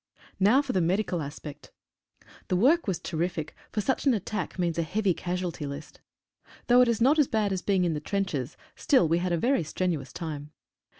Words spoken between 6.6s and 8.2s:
Though it is not as bad as being in the